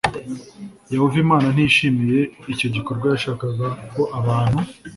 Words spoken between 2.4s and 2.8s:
icyo